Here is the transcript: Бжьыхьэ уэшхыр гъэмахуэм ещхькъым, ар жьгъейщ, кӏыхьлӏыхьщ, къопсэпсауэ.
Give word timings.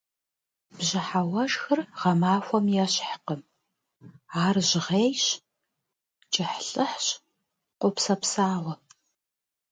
Бжьыхьэ 0.77 1.21
уэшхыр 1.31 1.79
гъэмахуэм 1.99 2.65
ещхькъым, 2.83 3.41
ар 4.43 4.55
жьгъейщ, 4.69 5.25
кӏыхьлӏыхьщ, 6.31 7.07
къопсэпсауэ. 7.79 8.73